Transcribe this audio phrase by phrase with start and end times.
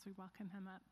[0.00, 0.82] as we welcome him up.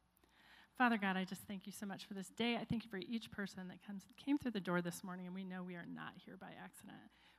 [0.77, 2.57] Father God, I just thank you so much for this day.
[2.57, 5.35] I thank you for each person that comes, came through the door this morning, and
[5.35, 6.99] we know we are not here by accident.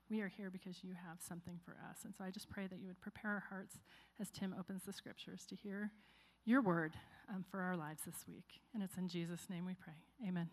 [0.09, 1.99] We are here because you have something for us.
[2.03, 3.77] And so I just pray that you would prepare our hearts
[4.19, 5.91] as Tim opens the scriptures to hear
[6.45, 6.95] your word
[7.29, 8.59] um, for our lives this week.
[8.73, 9.93] And it's in Jesus' name we pray.
[10.27, 10.49] Amen.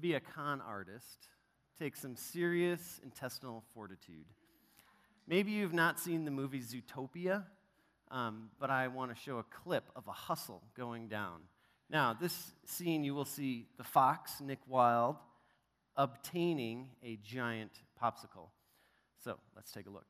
[0.00, 1.28] Be a con artist
[1.78, 4.26] takes some serious intestinal fortitude.
[5.26, 7.44] Maybe you've not seen the movie Zootopia,
[8.10, 11.40] um, but I want to show a clip of a hustle going down.
[11.88, 15.16] Now, this scene, you will see the fox, Nick Wilde,
[15.96, 18.48] obtaining a giant popsicle.
[19.22, 20.06] So let's take a look.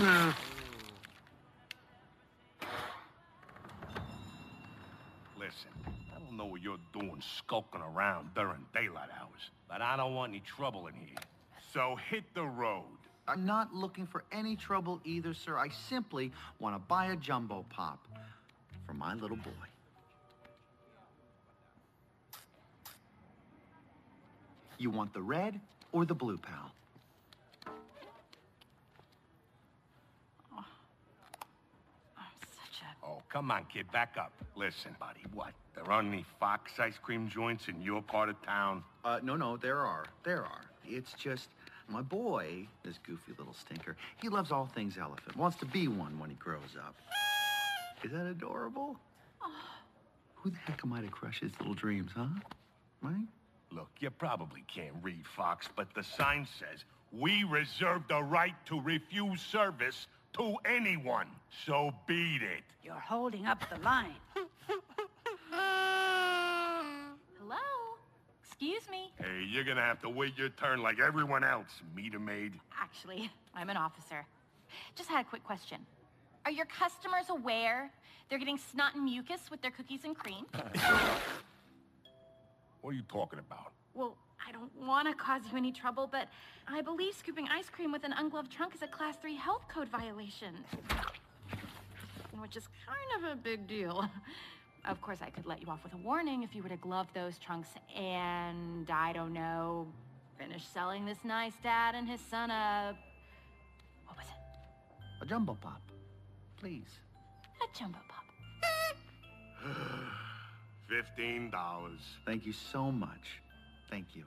[0.00, 0.32] Listen,
[5.84, 10.30] I don't know what you're doing skulking around during daylight hours, but I don't want
[10.30, 11.18] any trouble in here.
[11.74, 12.84] So hit the road.
[13.28, 15.58] I'm not looking for any trouble either, sir.
[15.58, 17.98] I simply want to buy a jumbo pop
[18.86, 19.50] for my little boy.
[24.78, 25.60] You want the red
[25.92, 26.72] or the blue, pal?
[33.30, 34.32] Come on, kid, back up.
[34.56, 35.52] Listen, buddy, what?
[35.74, 38.82] There aren't any Fox ice cream joints in your part of town?
[39.04, 40.04] Uh, no, no, there are.
[40.24, 40.62] There are.
[40.84, 41.48] It's just
[41.88, 46.18] my boy, this goofy little stinker, he loves all things elephant, wants to be one
[46.18, 46.94] when he grows up.
[48.04, 48.96] Is that adorable?
[50.36, 52.26] Who the heck am I to crush his little dreams, huh?
[53.02, 53.26] Right?
[53.72, 58.80] Look, you probably can't read Fox, but the sign says, we reserve the right to
[58.80, 61.26] refuse service to anyone.
[61.66, 62.62] So beat it.
[62.82, 64.14] You're holding up the line.
[67.38, 67.56] Hello?
[68.44, 69.12] Excuse me.
[69.18, 72.52] Hey, you're gonna have to wait your turn like everyone else, meter maid.
[72.78, 74.24] Actually, I'm an officer.
[74.94, 75.78] Just had a quick question.
[76.44, 77.90] Are your customers aware
[78.28, 80.46] they're getting snot and mucus with their cookies and cream?
[82.82, 83.72] What are you talking about?
[83.92, 86.28] Well, I don't want to cause you any trouble, but
[86.66, 89.88] I believe scooping ice cream with an ungloved trunk is a Class 3 health code
[89.88, 90.54] violation.
[92.38, 94.08] Which is kind of a big deal.
[94.86, 97.06] Of course, I could let you off with a warning if you were to glove
[97.12, 99.86] those trunks and, I don't know,
[100.38, 102.96] finish selling this nice dad and his son a.
[104.06, 105.22] What was it?
[105.22, 105.82] A jumbo pop.
[106.56, 106.98] Please.
[107.62, 108.24] A jumbo pop.
[110.88, 112.00] Fifteen dollars.
[112.24, 113.42] Thank you so much.
[113.90, 114.24] Thank you.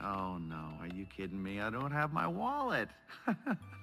[0.00, 0.70] Oh, no.
[0.80, 1.60] Are you kidding me?
[1.60, 2.88] I don't have my wallet.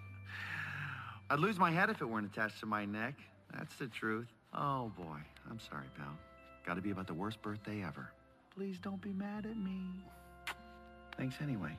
[1.29, 3.16] I'd lose my head if it weren't attached to my neck.
[3.53, 4.28] That's the truth.
[4.53, 5.17] Oh, boy.
[5.50, 6.16] I'm sorry, pal.
[6.66, 8.11] Gotta be about the worst birthday ever.
[8.55, 9.81] Please don't be mad at me.
[11.17, 11.75] Thanks anyway.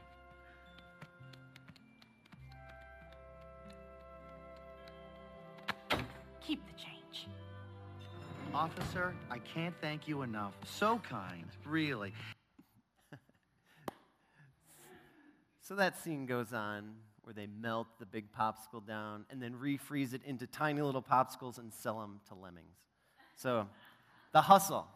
[6.41, 7.29] Keep the change.
[8.55, 10.53] Officer, I can't thank you enough.
[10.65, 12.13] So kind, really.
[15.67, 20.15] So that scene goes on where they melt the big popsicle down and then refreeze
[20.15, 22.77] it into tiny little popsicles and sell them to lemmings.
[23.35, 23.67] So
[24.31, 24.87] the hustle.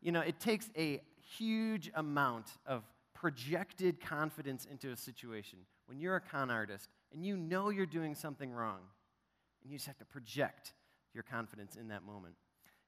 [0.00, 1.00] You know, it takes a
[1.36, 5.58] huge amount of projected confidence into a situation.
[5.86, 8.78] When you're a con artist and you know you're doing something wrong,
[9.62, 10.74] and you just have to project
[11.12, 12.36] your confidence in that moment.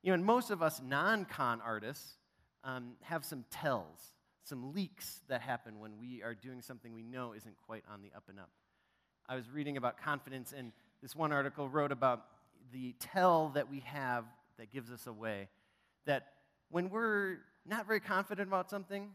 [0.05, 2.19] You know, and most of us non con artists
[2.63, 4.14] um, have some tells,
[4.45, 8.11] some leaks that happen when we are doing something we know isn't quite on the
[8.15, 8.51] up and up.
[9.29, 12.27] I was reading about confidence, and this one article wrote about
[12.73, 14.25] the tell that we have
[14.59, 15.49] that gives us away
[16.07, 16.29] that
[16.71, 19.11] when we're not very confident about something,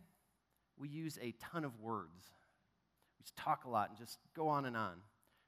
[0.78, 2.26] we use a ton of words.
[3.20, 4.96] We just talk a lot and just go on and on.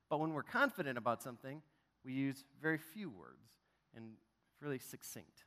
[0.10, 1.62] But when we're confident about something,
[2.06, 3.48] we use very few words
[3.95, 4.12] and
[4.62, 5.45] really succinct.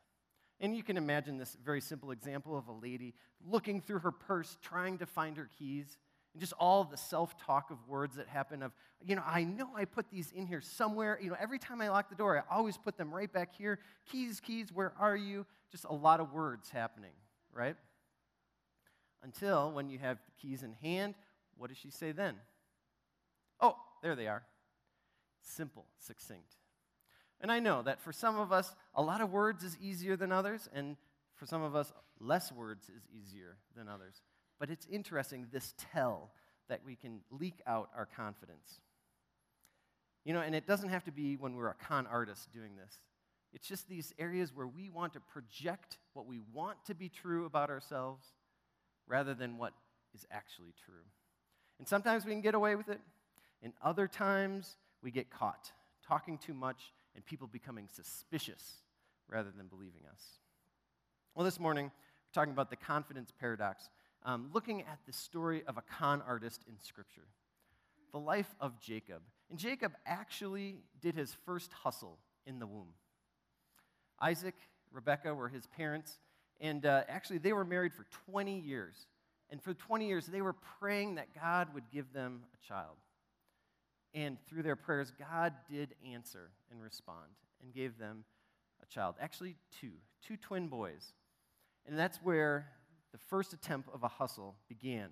[0.61, 3.15] And you can imagine this very simple example of a lady
[3.47, 5.99] looking through her purse, trying to find her keys,
[6.33, 8.73] and just all the self talk of words that happen of,
[9.05, 11.19] you know, I know I put these in here somewhere.
[11.23, 13.79] You know, every time I lock the door, I always put them right back here.
[14.11, 15.47] Keys, keys, where are you?
[15.71, 17.13] Just a lot of words happening,
[17.53, 17.77] right?
[19.23, 21.15] Until when you have the keys in hand,
[21.57, 22.35] what does she say then?
[23.61, 24.43] Oh, there they are.
[25.41, 26.57] Simple, succinct.
[27.45, 30.33] And I know that for some of us, a lot of words is easier than
[30.33, 30.97] others, and
[31.35, 34.23] for some of us, less words is easier than others.
[34.59, 36.31] But it's interesting, this tell
[36.71, 38.81] that we can leak out our confidence.
[40.25, 42.95] You know, and it doesn't have to be when we're a con artist doing this.
[43.53, 47.45] It's just these areas where we want to project what we want to be true
[47.45, 48.25] about ourselves
[49.07, 49.75] rather than what
[50.15, 51.05] is actually true.
[51.79, 53.03] And sometimes we can get away with it,
[53.63, 55.73] and other times we get caught
[56.09, 58.79] talking too much and people becoming suspicious
[59.29, 60.23] rather than believing us.
[61.35, 63.89] Well, this morning, we're talking about the confidence paradox,
[64.25, 67.27] um, looking at the story of a con artist in Scripture,
[68.13, 69.23] the life of Jacob.
[69.51, 72.95] And Jacob actually did his first hustle in the womb.
[74.21, 74.55] Isaac,
[74.93, 76.19] Rebekah were his parents,
[76.61, 79.07] and uh, actually, they were married for 20 years.
[79.51, 82.97] And for 20 years, they were praying that God would give them a child.
[84.15, 87.27] And through their prayers, God did answer and respond
[87.63, 88.25] and gave them
[88.83, 89.17] a child.
[89.21, 89.91] Actually, two,
[90.27, 91.13] two twin boys.
[91.87, 92.69] And that's where
[93.13, 95.09] the first attempt of a hustle began.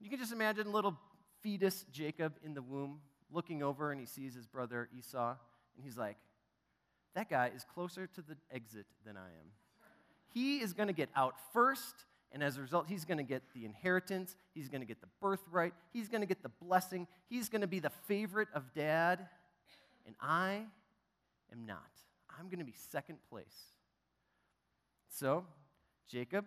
[0.00, 0.96] You can just imagine little
[1.42, 3.00] fetus Jacob in the womb
[3.32, 5.34] looking over and he sees his brother Esau,
[5.76, 6.16] and he's like,
[7.14, 9.52] That guy is closer to the exit than I am.
[10.32, 11.94] He is going to get out first,
[12.32, 15.08] and as a result, he's going to get the inheritance, he's going to get the
[15.20, 19.26] birthright, he's going to get the blessing, he's going to be the favorite of dad,
[20.06, 20.62] and I
[21.52, 21.90] am not.
[22.38, 23.74] I'm going to be second place.
[25.08, 25.44] So,
[26.08, 26.46] Jacob,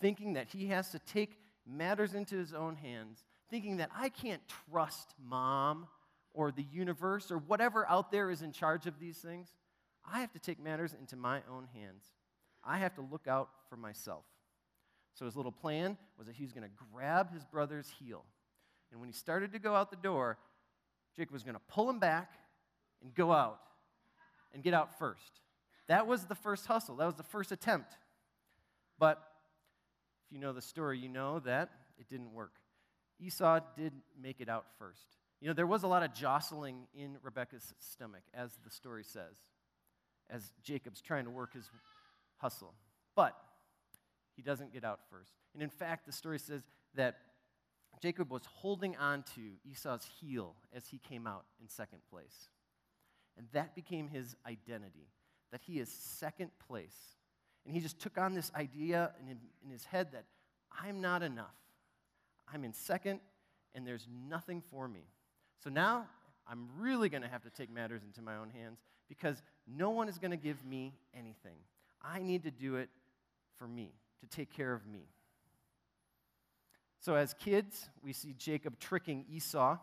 [0.00, 4.42] thinking that he has to take matters into his own hands, thinking that I can't
[4.70, 5.88] trust mom
[6.32, 9.54] or the universe or whatever out there is in charge of these things,
[10.10, 12.04] I have to take matters into my own hands.
[12.64, 14.24] I have to look out for myself.
[15.14, 18.24] So his little plan was that he was going to grab his brother's heel.
[18.90, 20.38] And when he started to go out the door,
[21.16, 22.32] Jacob was going to pull him back
[23.02, 23.60] and go out
[24.52, 25.40] and get out first.
[25.88, 27.96] That was the first hustle, that was the first attempt.
[28.98, 29.22] But
[30.26, 32.52] if you know the story, you know that it didn't work.
[33.20, 35.16] Esau did make it out first.
[35.40, 39.36] You know, there was a lot of jostling in Rebekah's stomach, as the story says,
[40.30, 41.68] as Jacob's trying to work his
[42.38, 42.72] hustle.
[43.14, 43.36] But
[44.36, 45.32] he doesn't get out first.
[45.54, 46.62] And in fact, the story says
[46.94, 47.16] that
[48.00, 52.48] Jacob was holding on to Esau's heel as he came out in second place.
[53.36, 55.08] And that became his identity,
[55.52, 56.96] that he is second place.
[57.64, 60.24] And he just took on this idea in, in his head that
[60.70, 61.54] I'm not enough.
[62.52, 63.20] I'm in second,
[63.74, 65.06] and there's nothing for me.
[65.62, 66.06] So now
[66.46, 70.08] I'm really going to have to take matters into my own hands because no one
[70.08, 71.56] is going to give me anything.
[72.02, 72.90] I need to do it
[73.56, 73.92] for me,
[74.24, 75.08] to take care of me.
[77.00, 79.78] So, as kids, we see Jacob tricking Esau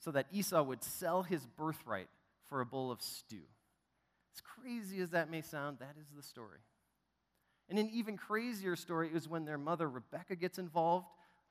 [0.00, 2.08] so that Esau would sell his birthright
[2.48, 3.42] for a bowl of stew.
[4.34, 6.58] As crazy as that may sound, that is the story.
[7.68, 11.06] And an even crazier story is when their mother, Rebecca, gets involved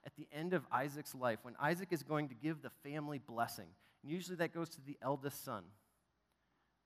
[0.05, 3.67] at the end of Isaac's life, when Isaac is going to give the family blessing.
[4.03, 5.63] And usually that goes to the eldest son.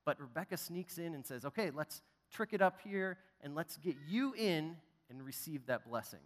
[0.06, 2.00] But Rebecca sneaks in and says, okay, let's
[2.32, 4.76] trick it up here and let's get you in
[5.08, 6.20] and receive that blessing.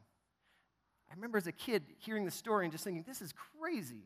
[1.10, 4.04] I remember as a kid hearing the story and just thinking, this is crazy.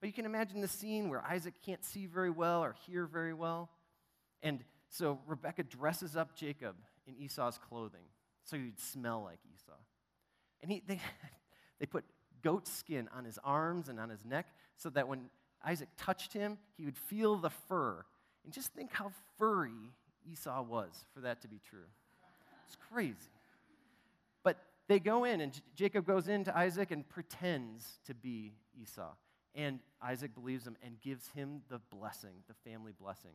[0.00, 3.34] But you can imagine the scene where Isaac can't see very well or hear very
[3.34, 3.70] well.
[4.42, 6.76] And so Rebecca dresses up Jacob
[7.06, 8.04] in Esau's clothing
[8.46, 9.72] so he'd smell like Esau.
[10.62, 11.00] And he, they,
[11.78, 12.04] they put
[12.42, 15.28] goat skin on his arms and on his neck so that when
[15.64, 18.04] Isaac touched him, he would feel the fur.
[18.44, 19.92] And just think how furry
[20.30, 21.86] Esau was for that to be true.
[22.66, 23.14] It's crazy.
[24.42, 28.54] But they go in, and J- Jacob goes in to Isaac and pretends to be
[28.80, 29.12] Esau.
[29.54, 33.32] And Isaac believes him and gives him the blessing, the family blessing.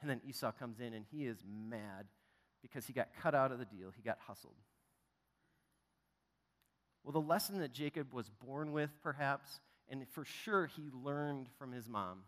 [0.00, 2.06] And then Esau comes in and he is mad
[2.62, 4.54] because he got cut out of the deal, he got hustled.
[7.02, 11.72] Well, the lesson that Jacob was born with, perhaps, and for sure he learned from
[11.72, 12.20] his mom,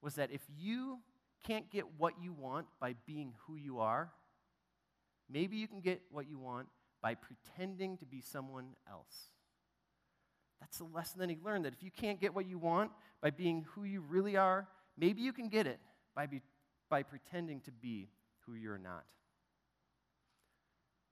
[0.00, 0.98] was that if you
[1.46, 4.10] can't get what you want by being who you are,
[5.30, 6.68] maybe you can get what you want
[7.02, 9.30] by pretending to be someone else.
[10.60, 12.90] That's the lesson that he learned that if you can't get what you want
[13.22, 14.66] by being who you really are,
[14.96, 15.78] maybe you can get it
[16.14, 16.42] by be
[16.88, 18.08] by pretending to be
[18.46, 19.04] who you're not.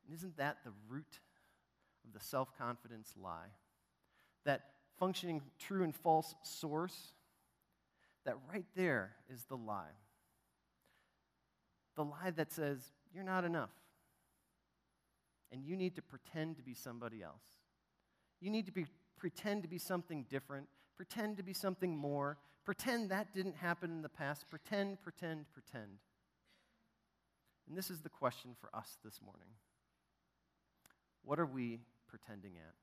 [0.05, 1.21] And isn't that the root
[2.05, 3.53] of the self confidence lie?
[4.45, 4.63] That
[4.99, 7.13] functioning true and false source,
[8.25, 9.95] that right there is the lie.
[11.97, 12.79] The lie that says,
[13.15, 13.71] you're not enough.
[15.51, 17.43] And you need to pretend to be somebody else.
[18.41, 18.87] You need to be,
[19.17, 24.03] pretend to be something different, pretend to be something more, pretend that didn't happen in
[24.03, 25.99] the past, pretend, pretend, pretend.
[27.69, 29.49] And this is the question for us this morning.
[31.25, 32.75] What are we pretending at?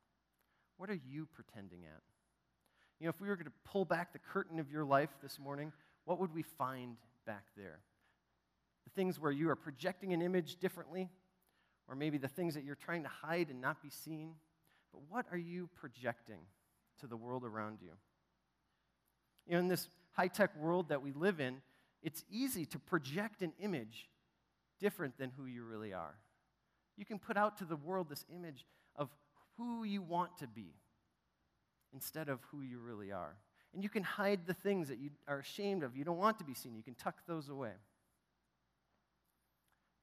[0.78, 2.02] What are you pretending at?
[3.00, 5.40] You know, if we were going to pull back the curtain of your life this
[5.40, 5.72] morning,
[6.06, 7.80] what would we find back there?
[8.86, 11.10] The things where you are projecting an image differently,
[11.88, 14.34] or maybe the things that you're trying to hide and not be seen.
[14.92, 16.40] But what are you projecting
[17.00, 17.92] to the world around you?
[19.48, 21.62] You know, in this high tech world that we live in,
[22.02, 24.10] it's easy to project an image
[24.80, 26.16] different than who you really are.
[26.98, 29.10] You can put out to the world this image of
[29.58, 30.74] who you want to be
[31.94, 33.36] instead of who you really are.
[33.74, 36.46] And you can hide the things that you are ashamed of, you don't want to
[36.46, 36.76] be seen.
[36.76, 37.72] You can tuck those away.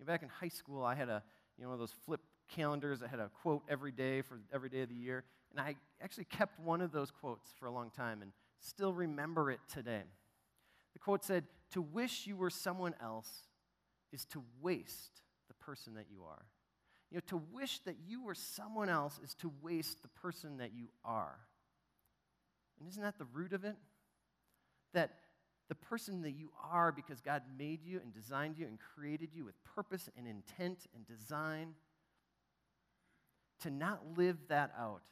[0.01, 1.23] Know, back in high school, I had a,
[1.57, 4.71] you know, one of those flip calendars that had a quote every day for every
[4.71, 5.25] day of the year.
[5.51, 9.51] And I actually kept one of those quotes for a long time and still remember
[9.51, 10.03] it today.
[10.95, 13.29] The quote said, To wish you were someone else
[14.13, 16.47] is to waste the person that you are.
[17.11, 20.73] You know, to wish that you were someone else is to waste the person that
[20.73, 21.39] you are.
[22.79, 23.77] And isn't that the root of it?
[24.95, 25.11] That
[25.71, 29.45] the person that you are because God made you and designed you and created you
[29.45, 31.75] with purpose and intent and design,
[33.61, 35.03] to not live that out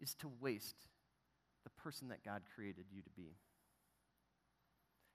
[0.00, 0.88] is to waste
[1.62, 3.36] the person that God created you to be.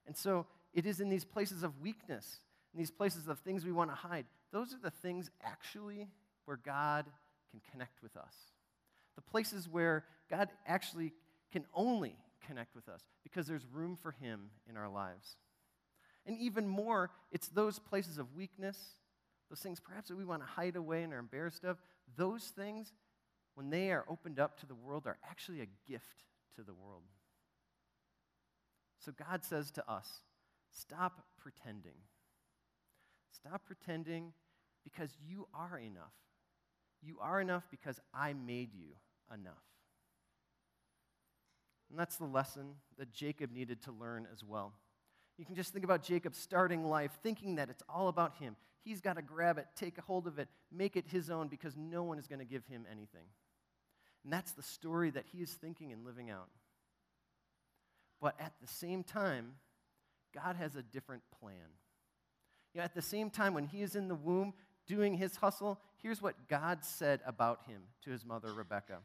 [0.06, 2.38] And so it is in these places of weakness,
[2.72, 6.08] in these places of things we want to hide, those are the things actually
[6.46, 7.04] where God
[7.50, 8.34] can connect with us.
[9.16, 11.12] The places where God actually
[11.52, 15.36] can only connect with us because there's room for Him in our lives.
[16.26, 18.78] And even more, it's those places of weakness,
[19.50, 21.78] those things perhaps that we want to hide away and are embarrassed of,
[22.16, 22.92] those things,
[23.54, 26.24] when they are opened up to the world, are actually a gift
[26.56, 27.02] to the world.
[29.04, 30.08] So God says to us,
[30.70, 31.96] stop pretending.
[33.30, 34.32] Stop pretending
[34.82, 36.14] because you are enough.
[37.02, 38.88] You are enough because I made you
[39.32, 39.52] enough.
[41.90, 44.72] And that's the lesson that Jacob needed to learn as well.
[45.36, 48.56] You can just think about Jacob starting life thinking that it's all about him.
[48.84, 51.76] He's got to grab it, take a hold of it, make it his own because
[51.76, 53.26] no one is going to give him anything.
[54.22, 56.48] And that's the story that he is thinking and living out.
[58.20, 59.54] But at the same time,
[60.34, 61.56] God has a different plan.
[62.72, 64.54] You know, at the same time, when he is in the womb
[64.86, 68.98] doing his hustle, here's what God said about him to his mother, Rebecca.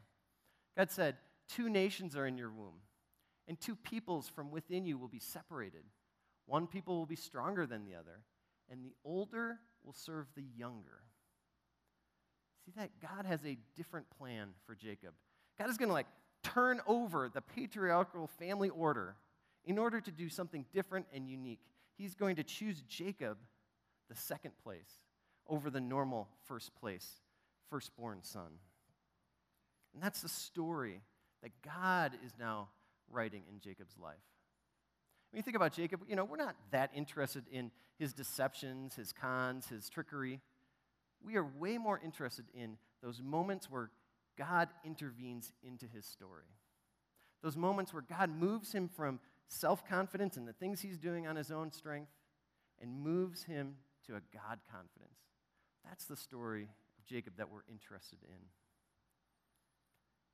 [0.76, 1.16] God said,
[1.50, 2.80] Two nations are in your womb,
[3.48, 5.82] and two peoples from within you will be separated.
[6.46, 8.20] One people will be stronger than the other,
[8.70, 11.02] and the older will serve the younger.
[12.64, 12.90] See that?
[13.00, 15.14] God has a different plan for Jacob.
[15.58, 16.06] God is going to like
[16.42, 19.16] turn over the patriarchal family order
[19.64, 21.60] in order to do something different and unique.
[21.96, 23.38] He's going to choose Jacob,
[24.08, 25.00] the second place,
[25.48, 27.20] over the normal first place,
[27.68, 28.58] firstborn son.
[29.92, 31.02] And that's the story
[31.42, 32.68] that God is now
[33.10, 34.16] writing in Jacob's life.
[35.30, 39.12] When you think about Jacob, you know, we're not that interested in his deceptions, his
[39.12, 40.40] cons, his trickery.
[41.24, 43.90] We are way more interested in those moments where
[44.36, 46.46] God intervenes into his story.
[47.42, 51.36] Those moments where God moves him from self confidence and the things he's doing on
[51.36, 52.10] his own strength
[52.80, 55.18] and moves him to a God confidence.
[55.86, 56.64] That's the story
[56.98, 58.40] of Jacob that we're interested in.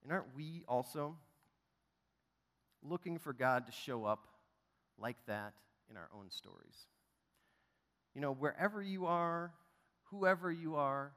[0.06, 1.16] And aren't we also
[2.80, 4.28] looking for God to show up
[5.00, 5.52] like that
[5.90, 6.86] in our own stories?
[8.14, 9.50] You know, wherever you are,
[10.04, 11.10] whoever you are,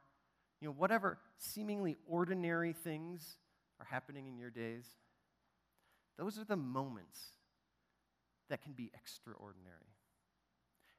[0.59, 3.37] you know, whatever seemingly ordinary things
[3.79, 4.85] are happening in your days,
[6.17, 7.19] those are the moments
[8.49, 9.93] that can be extraordinary.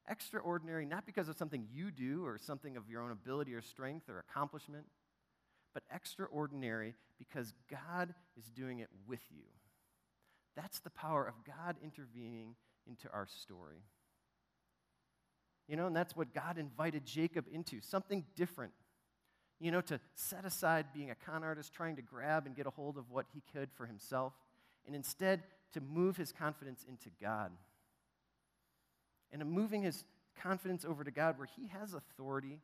[0.08, 4.08] Extraordinary, not because of something you do or something of your own ability or strength
[4.08, 4.86] or accomplishment,
[5.74, 9.44] but extraordinary because God is doing it with you.
[10.56, 12.54] That's the power of God intervening
[12.86, 13.84] into our story.
[15.68, 18.72] You know, and that's what God invited Jacob into something different.
[19.60, 22.70] You know, to set aside being a con artist, trying to grab and get a
[22.70, 24.32] hold of what he could for himself,
[24.86, 25.42] and instead
[25.74, 27.52] to move his confidence into God.
[29.32, 30.04] And moving his
[30.40, 32.58] confidence over to God where He has authority,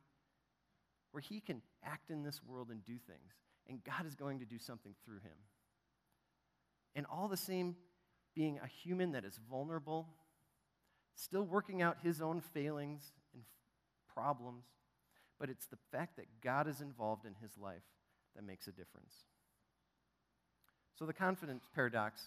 [1.17, 3.33] where He can act in this world and do things,
[3.67, 5.33] and God is going to do something through Him.
[6.95, 7.75] And all the same,
[8.35, 10.09] being a human that is vulnerable,
[11.15, 13.45] still working out his own failings and
[14.13, 14.67] problems,
[15.41, 17.85] but it's the fact that God is involved in his life
[18.35, 19.15] that makes a difference.
[20.99, 22.21] So, the confidence paradox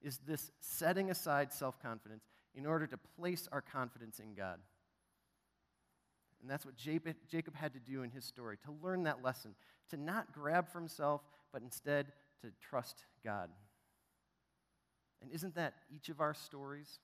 [0.00, 2.22] is this setting aside self confidence
[2.54, 4.60] in order to place our confidence in God.
[6.46, 9.56] And that's what Jacob had to do in his story to learn that lesson,
[9.90, 11.22] to not grab for himself,
[11.52, 13.50] but instead to trust God.
[15.20, 17.00] And isn't that each of our stories?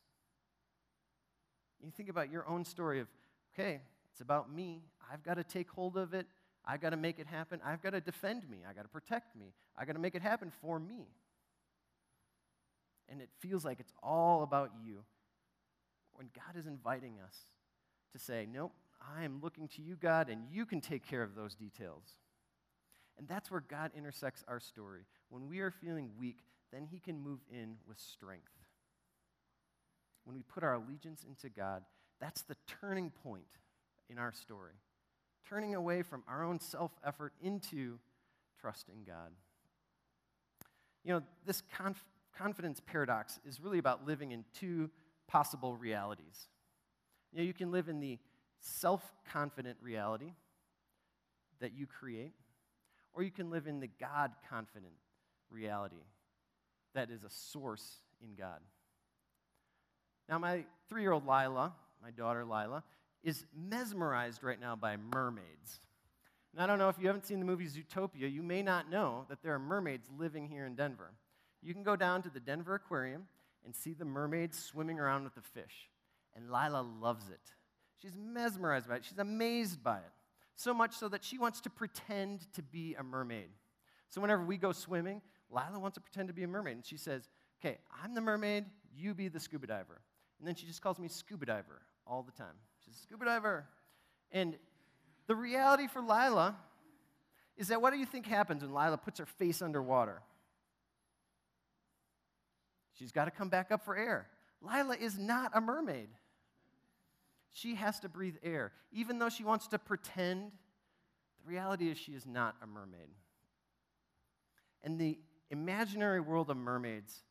[1.82, 3.08] You think about your own story of,
[3.52, 3.80] okay,
[4.12, 4.84] it's about me.
[5.12, 6.28] I've got to take hold of it.
[6.64, 7.58] I've got to make it happen.
[7.66, 8.58] I've got to defend me.
[8.68, 9.46] I've got to protect me.
[9.76, 11.08] I've got to make it happen for me.
[13.08, 14.99] And it feels like it's all about you.
[16.14, 17.37] When God is inviting us
[18.12, 18.70] to say, nope,
[19.16, 22.04] I am looking to you, God, and you can take care of those details.
[23.18, 25.02] And that's where God intersects our story.
[25.28, 26.38] When we are feeling weak,
[26.73, 28.52] then He can move in with strength.
[30.25, 31.82] When we put our allegiance into God,
[32.21, 33.59] that's the turning point
[34.09, 34.75] in our story.
[35.49, 37.99] Turning away from our own self effort into
[38.61, 39.32] trusting God.
[41.04, 42.04] You know, this conf-
[42.37, 44.88] confidence paradox is really about living in two
[45.26, 46.47] possible realities.
[47.32, 48.18] You know, you can live in the
[48.62, 50.33] self confident reality
[51.61, 52.33] that you create,
[53.12, 54.95] or you can live in the God confident
[55.50, 56.04] reality
[56.95, 58.61] that is a source in God.
[60.28, 62.85] Now, my three year old Lila, my daughter Lila,
[63.23, 65.81] is mesmerized right now by mermaids.
[66.52, 69.25] And I don't know if you haven't seen the movie Zootopia, you may not know
[69.28, 71.12] that there are mermaids living here in Denver.
[71.62, 73.26] You can go down to the Denver Aquarium
[73.64, 75.88] and see the mermaids swimming around with the fish.
[76.35, 77.40] And Lila loves it.
[78.02, 80.12] She's mesmerized by it, she's amazed by it.
[80.56, 83.49] So much so that she wants to pretend to be a mermaid.
[84.09, 86.77] So whenever we go swimming, Lila wants to pretend to be a mermaid.
[86.77, 87.29] And she says,
[87.64, 90.00] Okay, I'm the mermaid, you be the scuba diver.
[90.38, 92.55] And then she just calls me scuba diver all the time.
[92.85, 93.66] She's scuba diver.
[94.33, 94.57] And
[95.29, 96.57] the reality for Lila
[97.57, 100.22] is that what do you think happens when Lila puts her face underwater?
[102.98, 104.27] She's got to come back up for air.
[104.61, 106.09] Lila is not a mermaid.
[107.53, 108.73] She has to breathe air.
[108.93, 110.53] Even though she wants to pretend,
[111.45, 113.11] the reality is she is not a mermaid.
[114.83, 115.19] And the
[115.51, 117.23] imaginary world of mermaids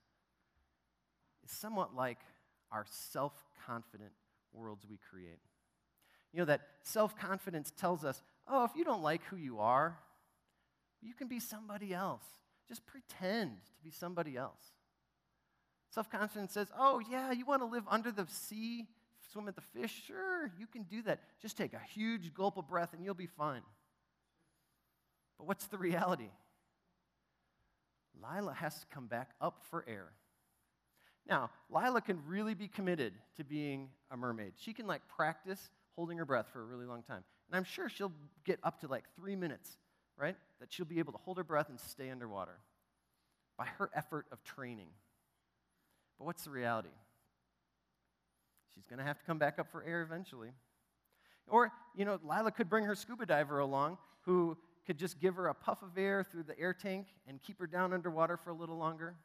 [1.43, 2.19] is somewhat like
[2.71, 3.33] our self
[3.65, 4.11] confident
[4.53, 5.39] worlds we create.
[6.31, 9.97] You know, that self confidence tells us, oh, if you don't like who you are,
[11.01, 12.23] you can be somebody else.
[12.67, 14.61] Just pretend to be somebody else.
[15.89, 18.87] Self confidence says, oh, yeah, you want to live under the sea,
[19.31, 20.03] swim at the fish?
[20.07, 21.21] Sure, you can do that.
[21.41, 23.61] Just take a huge gulp of breath and you'll be fine.
[25.37, 26.29] But what's the reality?
[28.21, 30.11] Lila has to come back up for air.
[31.27, 34.53] Now, Lila can really be committed to being a mermaid.
[34.57, 37.23] She can like practice holding her breath for a really long time.
[37.47, 38.13] And I'm sure she'll
[38.45, 39.77] get up to like three minutes,
[40.17, 40.35] right?
[40.59, 42.59] That she'll be able to hold her breath and stay underwater
[43.57, 44.87] by her effort of training.
[46.17, 46.89] But what's the reality?
[48.75, 50.49] She's going to have to come back up for air eventually.
[51.47, 55.47] Or, you know, Lila could bring her scuba diver along who could just give her
[55.47, 58.53] a puff of air through the air tank and keep her down underwater for a
[58.53, 59.15] little longer.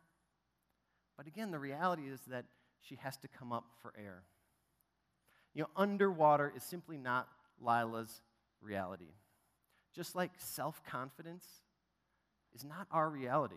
[1.17, 2.45] But again, the reality is that
[2.81, 4.23] she has to come up for air.
[5.55, 7.29] You know, underwater is simply not
[7.61, 8.21] Lila's
[8.61, 9.15] reality.
[9.95, 11.47] Just like self confidence
[12.55, 13.57] is not our reality.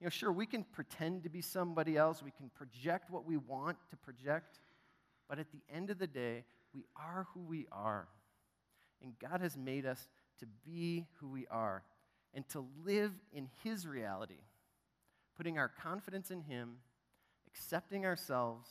[0.00, 3.36] You know, sure, we can pretend to be somebody else, we can project what we
[3.36, 4.60] want to project,
[5.32, 8.06] but at the end of the day, we are who we are.
[9.00, 10.06] And God has made us
[10.40, 11.84] to be who we are
[12.34, 14.42] and to live in His reality,
[15.34, 16.74] putting our confidence in Him,
[17.46, 18.68] accepting ourselves,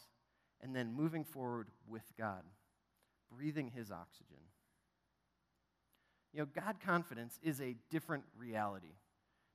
[0.61, 2.43] and then moving forward with God,
[3.35, 4.37] breathing His oxygen.
[6.31, 8.93] You know, God confidence is a different reality.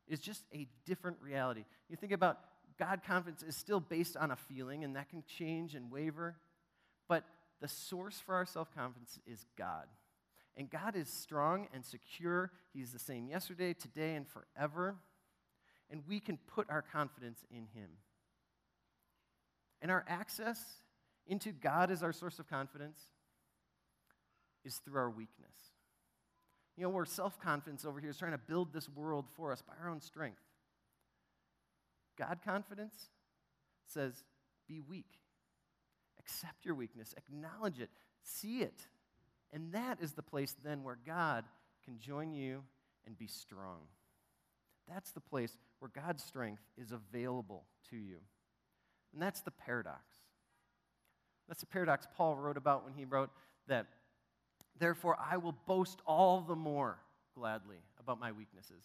[0.09, 1.67] It's just a different reality.
[1.89, 2.41] You think about
[2.81, 6.35] God confidence is still based on a feeling, and that can change and waver,
[7.09, 7.25] but
[7.61, 9.87] the source for our self confidence is God.
[10.57, 12.51] And God is strong and secure.
[12.73, 14.97] He's the same yesterday, today, and forever.
[15.91, 17.91] And we can put our confidence in Him.
[19.83, 20.59] And our access
[21.27, 22.99] into God as our source of confidence
[24.65, 25.57] is through our weakness.
[26.77, 29.63] You know, where self confidence over here is trying to build this world for us
[29.63, 30.41] by our own strength.
[32.19, 33.11] God confidence
[33.87, 34.25] says,
[34.67, 35.07] be weak.
[36.27, 37.89] Accept your weakness, acknowledge it,
[38.23, 38.81] see it.
[39.53, 41.45] And that is the place then where God
[41.85, 42.65] can join you
[43.07, 43.83] and be strong.
[44.89, 48.17] That's the place where God's strength is available to you.
[49.13, 50.03] And that's the paradox.
[51.47, 53.31] That's the paradox Paul wrote about when he wrote
[53.69, 53.87] that,
[54.79, 56.99] therefore, I will boast all the more
[57.37, 58.83] gladly about my weaknesses,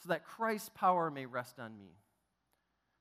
[0.00, 1.96] so that Christ's power may rest on me.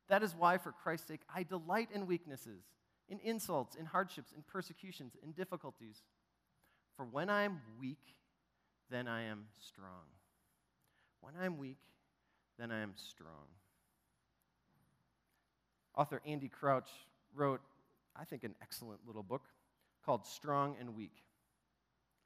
[0.10, 2.64] That is why, for Christ's sake, I delight in weaknesses,
[3.10, 6.04] in insults, in hardships, in persecutions, in difficulties.
[6.96, 8.16] For when I am weak,
[8.90, 10.06] then I am strong.
[11.22, 11.80] When I am weak,
[12.60, 13.48] then I am strong.
[15.96, 16.90] Author Andy Crouch
[17.36, 17.62] wrote,
[18.16, 19.44] I think, an excellent little book
[20.06, 21.24] called Strong and Weak,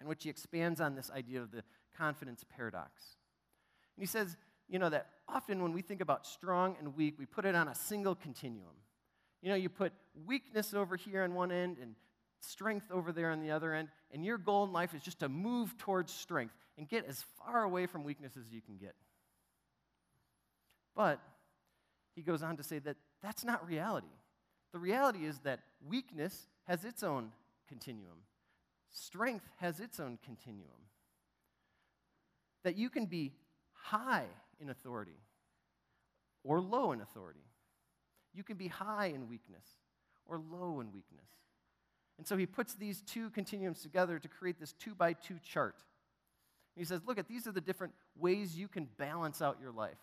[0.01, 1.63] in which he expands on this idea of the
[1.97, 3.17] confidence paradox.
[3.95, 4.37] And he says,
[4.69, 7.67] you know, that often when we think about strong and weak, we put it on
[7.67, 8.75] a single continuum.
[9.47, 9.93] You know, you put
[10.25, 11.95] weakness over here on one end and
[12.41, 15.29] strength over there on the other end, and your goal in life is just to
[15.29, 18.93] move towards strength and get as far away from weakness as you can get.
[20.97, 21.21] But
[22.13, 24.11] he goes on to say that that's not reality.
[24.73, 27.31] The reality is that weakness has its own
[27.69, 28.25] continuum,
[28.91, 30.67] strength has its own continuum.
[32.65, 33.31] That you can be
[33.71, 34.25] high
[34.59, 35.21] in authority
[36.43, 37.46] or low in authority.
[38.33, 39.65] You can be high in weakness
[40.25, 41.29] or low in weakness.
[42.17, 45.75] And so he puts these two continuums together to create this two by two chart.
[46.75, 49.97] he says, Look at these are the different ways you can balance out your life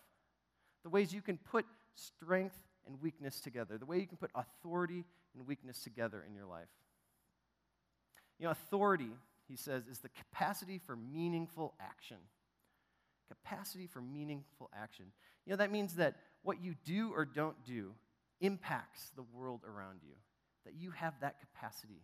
[0.85, 5.03] the ways you can put strength and weakness together, the way you can put authority
[5.33, 6.69] and weakness together in your life.
[8.37, 9.09] You know, authority,
[9.47, 12.17] he says, is the capacity for meaningful action.
[13.27, 15.05] Capacity for meaningful action.
[15.47, 17.93] You know, that means that what you do or don't do
[18.41, 20.15] impacts the world around you,
[20.65, 22.01] that you have that capacity.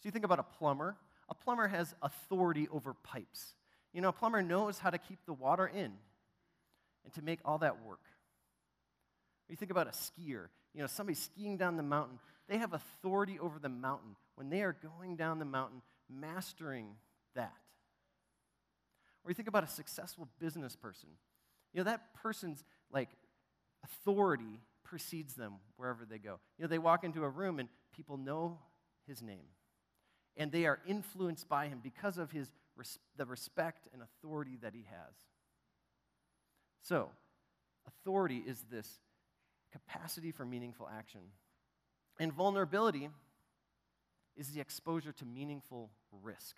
[0.00, 0.96] So you think about a plumber.
[1.28, 3.54] A plumber has authority over pipes.
[3.92, 5.92] You know, a plumber knows how to keep the water in
[7.04, 8.00] and to make all that work.
[9.48, 13.38] you think about a skier, you know, somebody skiing down the mountain, they have authority
[13.38, 16.96] over the mountain when they are going down the mountain, mastering
[17.34, 17.54] that.
[19.24, 21.08] Or you think about a successful business person.
[21.72, 23.10] You know, that person's like
[23.84, 26.40] authority precedes them wherever they go.
[26.56, 28.58] You know, they walk into a room and people know
[29.06, 29.46] his name.
[30.36, 32.48] And they are influenced by him because of his
[33.16, 35.12] the respect and authority that he has.
[36.80, 37.10] So,
[37.88, 38.88] authority is this
[39.72, 41.20] capacity for meaningful action.
[42.20, 43.10] And vulnerability
[44.36, 45.90] is the exposure to meaningful
[46.22, 46.54] risk.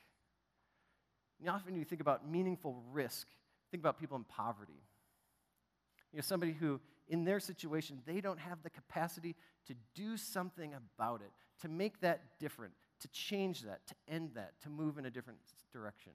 [1.40, 3.26] And often you think about meaningful risk,
[3.70, 4.82] think about people in poverty.
[6.12, 9.34] You know, somebody who, in their situation, they don't have the capacity
[9.66, 14.52] to do something about it, to make that different, to change that, to end that,
[14.62, 15.40] to move in a different
[15.72, 16.12] direction.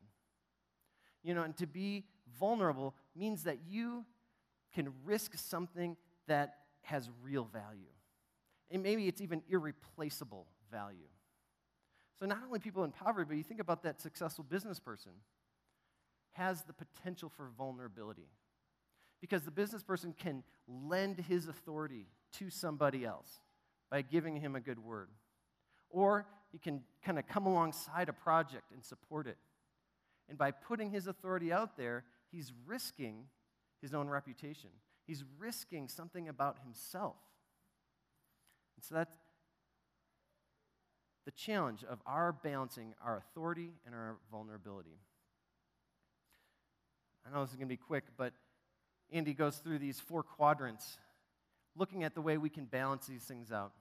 [1.21, 2.05] You know, and to be
[2.39, 4.05] vulnerable means that you
[4.73, 7.91] can risk something that has real value.
[8.71, 11.09] And maybe it's even irreplaceable value.
[12.17, 15.11] So, not only people in poverty, but you think about that successful business person
[16.31, 18.29] has the potential for vulnerability.
[19.25, 23.39] Because the business person can lend his authority to somebody else
[23.89, 25.09] by giving him a good word.
[25.89, 29.37] Or he can kind of come alongside a project and support it.
[30.29, 33.25] And by putting his authority out there, he's risking
[33.81, 34.69] his own reputation.
[35.07, 37.15] He's risking something about himself.
[38.75, 39.17] And so that's
[41.25, 44.99] the challenge of our balancing our authority and our vulnerability.
[47.25, 48.33] I know this is going to be quick, but
[49.11, 50.97] Andy goes through these four quadrants,
[51.75, 53.71] looking at the way we can balance these things out.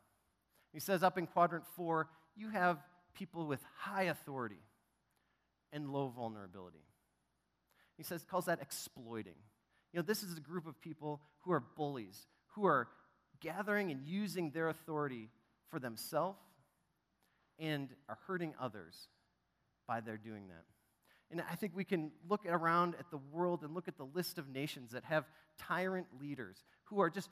[0.72, 2.78] He says up in quadrant four, you have
[3.14, 4.60] people with high authority
[5.72, 6.84] and low vulnerability.
[7.96, 9.36] He says, calls that exploiting.
[9.92, 12.88] You know, this is a group of people who are bullies, who are
[13.40, 15.28] gathering and using their authority
[15.68, 16.38] for themselves
[17.58, 19.08] and are hurting others
[19.86, 20.64] by their doing that.
[21.34, 24.38] And I think we can look around at the world and look at the list
[24.38, 25.24] of nations that have
[25.58, 27.28] tyrant leaders who are just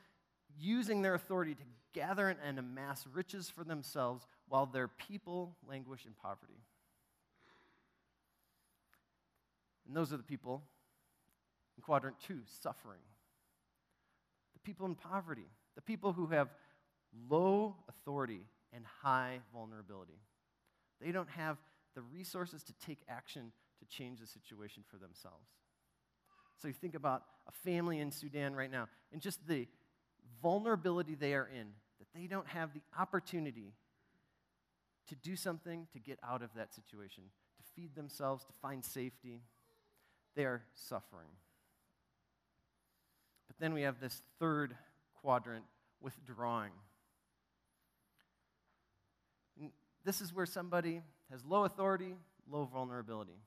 [0.58, 1.62] using their authority to
[1.94, 6.58] gather and amass riches for themselves while their people languish in poverty.
[9.86, 10.64] And those are the people
[11.76, 12.98] in quadrant two suffering.
[14.54, 16.48] The people in poverty, the people who have
[17.30, 20.18] low authority and high vulnerability.
[21.00, 21.56] They don't have
[21.94, 25.48] the resources to take action to change the situation for themselves.
[26.58, 29.66] So you think about a family in Sudan right now and just the
[30.40, 31.68] vulnerability they are in,
[31.98, 33.72] that they don't have the opportunity
[35.08, 37.24] to do something to get out of that situation,
[37.56, 39.42] to feed themselves, to find safety.
[40.36, 41.28] They are suffering.
[43.48, 44.74] But then we have this third
[45.20, 45.64] quadrant
[46.00, 46.72] withdrawing.
[49.60, 49.70] And
[50.04, 52.14] this is where somebody has low authority,
[52.48, 53.38] low vulnerability.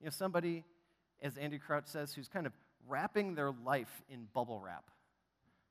[0.00, 0.64] You know, somebody,
[1.20, 2.52] as Andy Crouch says, who's kind of
[2.86, 4.90] wrapping their life in bubble wrap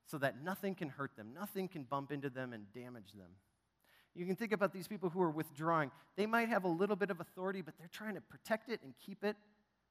[0.06, 3.30] so that nothing can hurt them, nothing can bump into them and damage them.
[4.14, 5.90] You can think about these people who are withdrawing.
[6.16, 8.94] They might have a little bit of authority, but they're trying to protect it and
[9.04, 9.36] keep it.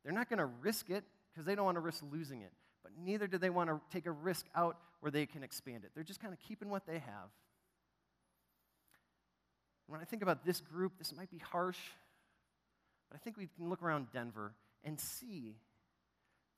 [0.04, 2.52] They're not going to risk it because they don't want to risk losing it.
[2.84, 5.92] But neither do they want to take a risk out where they can expand it.
[5.94, 7.30] They're just kind of keeping what they have.
[9.88, 11.80] When I think about this group, this might be harsh,
[13.10, 15.56] but I think we can look around Denver and see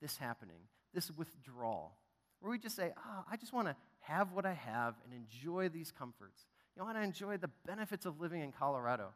[0.00, 0.60] this happening,
[0.94, 1.92] this withdrawal,
[2.40, 5.68] where we just say, oh, I just want to have what I have and enjoy
[5.68, 6.46] these comforts.
[6.74, 9.08] You know, I want to enjoy the benefits of living in Colorado.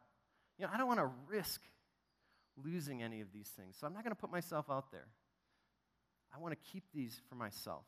[0.57, 1.61] You know, I don't want to risk
[2.63, 5.07] losing any of these things, so I'm not going to put myself out there.
[6.33, 7.83] I want to keep these for myself.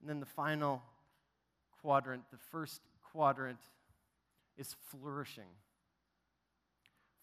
[0.00, 0.82] And then the final
[1.82, 2.80] quadrant, the first
[3.12, 3.58] quadrant,
[4.56, 5.48] is flourishing.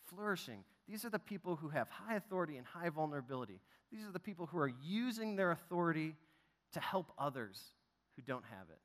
[0.08, 0.64] Flourishing.
[0.88, 3.60] These are the people who have high authority and high vulnerability.
[3.92, 6.16] These are the people who are using their authority
[6.74, 7.62] to help others
[8.16, 8.80] who don't have it.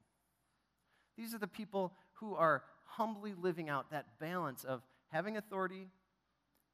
[1.16, 5.88] These are the people who are humbly living out that balance of having authority,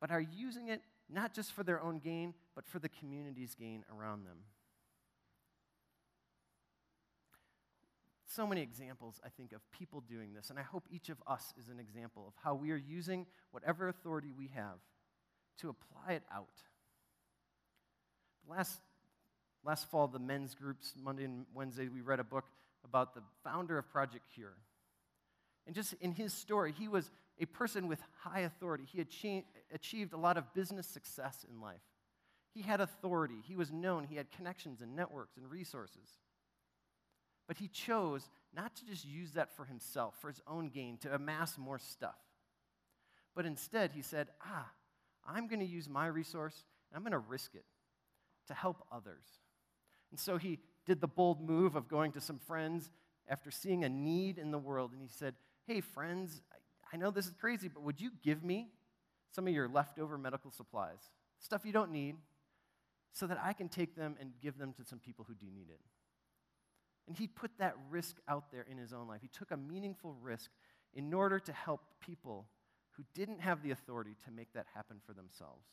[0.00, 3.84] but are using it not just for their own gain, but for the community's gain
[3.96, 4.38] around them.
[8.38, 11.52] So many examples, I think, of people doing this, and I hope each of us
[11.60, 14.78] is an example of how we are using whatever authority we have
[15.60, 16.46] to apply it out.
[18.48, 18.78] Last,
[19.64, 22.44] last fall, the men's groups, Monday and Wednesday, we read a book
[22.84, 24.54] about the founder of Project Cure.
[25.66, 28.84] And just in his story, he was a person with high authority.
[28.86, 31.82] He cha- achieved a lot of business success in life.
[32.54, 33.42] He had authority.
[33.42, 34.04] He was known.
[34.04, 36.18] He had connections and networks and resources.
[37.48, 41.12] But he chose not to just use that for himself, for his own gain, to
[41.12, 42.18] amass more stuff.
[43.34, 44.70] But instead, he said, Ah,
[45.26, 47.64] I'm going to use my resource and I'm going to risk it
[48.48, 49.24] to help others.
[50.10, 52.90] And so he did the bold move of going to some friends
[53.28, 55.34] after seeing a need in the world, and he said,
[55.66, 56.40] Hey, friends,
[56.92, 58.68] I know this is crazy, but would you give me
[59.30, 62.16] some of your leftover medical supplies, stuff you don't need,
[63.12, 65.68] so that I can take them and give them to some people who do need
[65.68, 65.80] it?
[67.08, 69.22] And he put that risk out there in his own life.
[69.22, 70.50] He took a meaningful risk
[70.94, 72.46] in order to help people
[72.90, 75.64] who didn't have the authority to make that happen for themselves.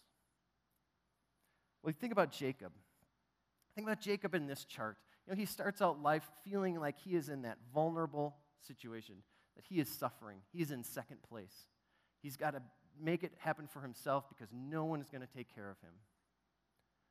[1.84, 2.72] Well, think about Jacob.
[3.76, 4.98] Think about Jacob in this chart.
[5.28, 9.16] You know, he starts out life feeling like he is in that vulnerable situation,
[9.56, 10.38] that he is suffering.
[10.54, 11.68] He is in second place.
[12.22, 12.62] He's got to
[13.02, 15.94] make it happen for himself because no one is going to take care of him.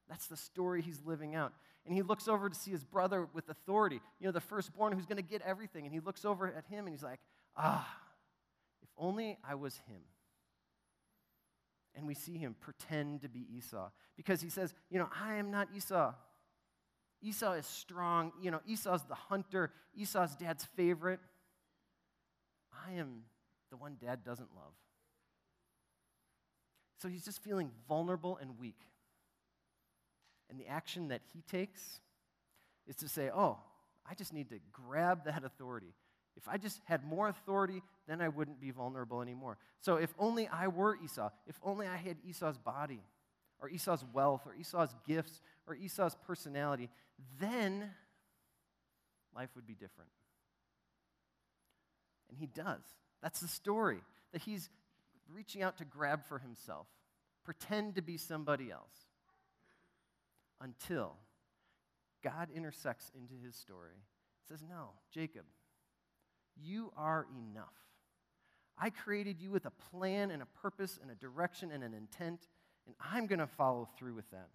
[0.08, 1.52] That's the story he's living out.
[1.86, 5.06] And he looks over to see his brother with authority, you know, the firstborn who's
[5.06, 5.84] going to get everything.
[5.84, 7.20] And he looks over at him and he's like,
[7.56, 7.86] ah,
[8.82, 10.00] if only I was him.
[11.94, 15.50] And we see him pretend to be Esau because he says, you know, I am
[15.50, 16.12] not Esau.
[17.22, 18.32] Esau is strong.
[18.42, 21.20] You know, Esau's the hunter, Esau's dad's favorite.
[22.86, 23.22] I am
[23.70, 24.72] the one dad doesn't love.
[27.00, 28.80] So he's just feeling vulnerable and weak.
[30.50, 32.00] And the action that he takes
[32.86, 33.58] is to say, oh,
[34.08, 35.94] I just need to grab that authority.
[36.36, 39.56] If I just had more authority, then I wouldn't be vulnerable anymore.
[39.80, 43.00] So if only I were Esau, if only I had Esau's body,
[43.60, 46.90] or Esau's wealth, or Esau's gifts, or Esau's personality,
[47.40, 47.90] then
[49.34, 50.10] life would be different.
[52.28, 52.82] And he does.
[53.22, 54.00] That's the story
[54.32, 54.68] that he's
[55.32, 56.86] reaching out to grab for himself,
[57.44, 59.03] pretend to be somebody else
[60.64, 61.12] until
[62.24, 63.92] God intersects into his story.
[63.92, 65.44] And says, No, Jacob,
[66.56, 67.74] you are enough.
[68.76, 72.48] I created you with a plan and a purpose and a direction and an intent,
[72.86, 74.48] and I'm going to follow through with that.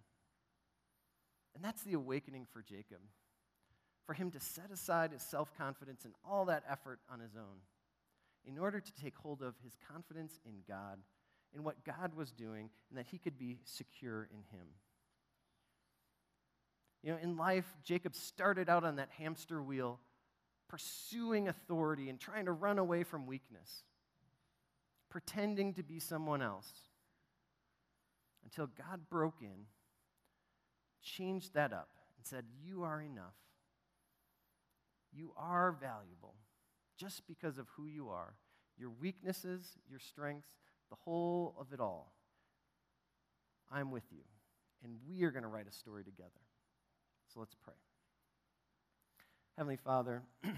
[1.54, 2.98] And that's the awakening for Jacob.
[4.04, 7.60] For him to set aside his self confidence and all that effort on his own
[8.44, 10.98] in order to take hold of his confidence in God,
[11.54, 14.66] in what God was doing, and that he could be secure in him.
[17.02, 20.00] You know, in life, Jacob started out on that hamster wheel,
[20.68, 23.84] pursuing authority and trying to run away from weakness,
[25.08, 26.70] pretending to be someone else,
[28.44, 29.66] until God broke in,
[31.02, 33.34] changed that up, and said, You are enough.
[35.12, 36.34] You are valuable,
[36.96, 38.34] just because of who you are,
[38.78, 40.50] your weaknesses, your strengths,
[40.90, 42.12] the whole of it all.
[43.72, 44.22] I'm with you,
[44.84, 46.30] and we are going to write a story together.
[47.32, 47.74] So let's pray.
[49.56, 50.22] Heavenly Father,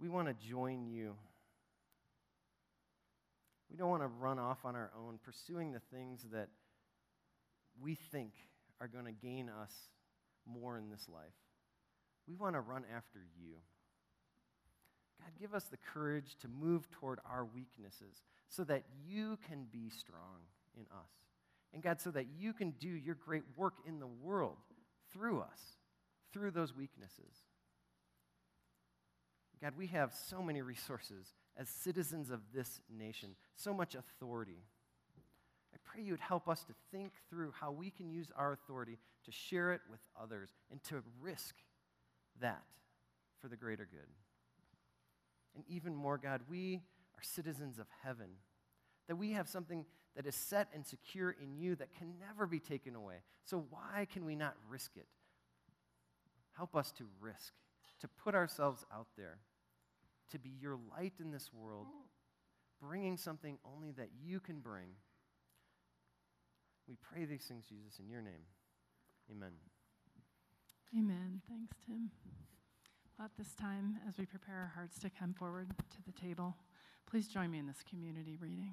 [0.00, 1.14] we want to join you.
[3.70, 6.48] We don't want to run off on our own, pursuing the things that
[7.80, 8.32] we think
[8.80, 9.72] are going to gain us
[10.46, 11.34] more in this life.
[12.28, 13.54] We want to run after you.
[15.18, 19.88] God, give us the courage to move toward our weaknesses so that you can be
[19.88, 21.21] strong in us.
[21.72, 24.56] And God, so that you can do your great work in the world
[25.12, 25.60] through us,
[26.32, 27.44] through those weaknesses.
[29.62, 34.64] God, we have so many resources as citizens of this nation, so much authority.
[35.72, 39.30] I pray you'd help us to think through how we can use our authority to
[39.30, 41.54] share it with others and to risk
[42.40, 42.64] that
[43.40, 44.08] for the greater good.
[45.54, 46.82] And even more, God, we
[47.16, 48.30] are citizens of heaven,
[49.06, 49.84] that we have something
[50.16, 53.16] that is set and secure in you that can never be taken away.
[53.44, 55.06] So, why can we not risk it?
[56.56, 57.52] Help us to risk,
[58.00, 59.38] to put ourselves out there,
[60.30, 61.86] to be your light in this world,
[62.80, 64.88] bringing something only that you can bring.
[66.88, 68.44] We pray these things, Jesus, in your name.
[69.30, 69.52] Amen.
[70.96, 71.40] Amen.
[71.48, 72.10] Thanks, Tim.
[73.22, 76.56] At this time, as we prepare our hearts to come forward to the table,
[77.06, 78.72] please join me in this community reading.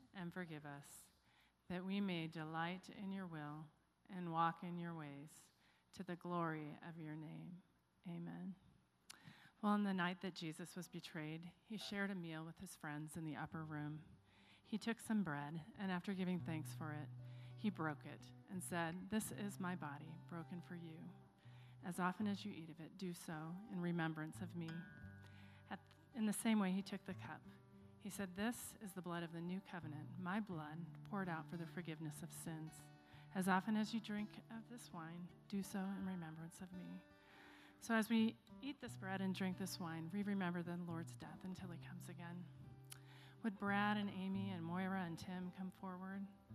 [0.19, 0.87] and forgive us,
[1.69, 3.65] that we may delight in your will
[4.15, 5.29] and walk in your ways
[5.97, 7.51] to the glory of your name.
[8.09, 8.55] Amen.
[9.61, 13.11] Well, on the night that Jesus was betrayed, he shared a meal with his friends
[13.15, 13.99] in the upper room.
[14.65, 17.07] He took some bread, and after giving thanks for it,
[17.57, 18.21] he broke it
[18.51, 20.97] and said, This is my body, broken for you.
[21.87, 23.33] As often as you eat of it, do so
[23.71, 24.69] in remembrance of me.
[25.71, 25.79] At,
[26.17, 27.41] in the same way, he took the cup.
[28.03, 30.77] He said, This is the blood of the new covenant, my blood
[31.09, 32.73] poured out for the forgiveness of sins.
[33.35, 36.99] As often as you drink of this wine, do so in remembrance of me.
[37.79, 41.39] So, as we eat this bread and drink this wine, we remember the Lord's death
[41.43, 42.43] until he comes again.
[43.43, 46.21] Would Brad and Amy and Moira and Tim come forward?